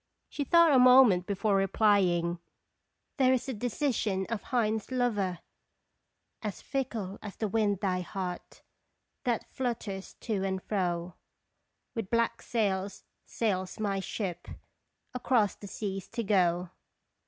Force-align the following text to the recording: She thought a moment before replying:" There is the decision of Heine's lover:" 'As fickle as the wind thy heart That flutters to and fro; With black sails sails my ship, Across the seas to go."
She 0.29 0.43
thought 0.43 0.71
a 0.73 0.79
moment 0.79 1.27
before 1.27 1.55
replying:" 1.55 2.39
There 3.17 3.33
is 3.33 3.45
the 3.45 3.53
decision 3.53 4.25
of 4.31 4.41
Heine's 4.41 4.89
lover:" 4.89 5.41
'As 6.41 6.59
fickle 6.59 7.19
as 7.21 7.35
the 7.35 7.47
wind 7.47 7.81
thy 7.81 7.99
heart 8.01 8.63
That 9.25 9.45
flutters 9.53 10.15
to 10.21 10.43
and 10.43 10.59
fro; 10.63 11.13
With 11.93 12.09
black 12.09 12.41
sails 12.41 13.03
sails 13.27 13.79
my 13.79 13.99
ship, 13.99 14.47
Across 15.13 15.57
the 15.57 15.67
seas 15.67 16.07
to 16.13 16.23
go." 16.23 16.71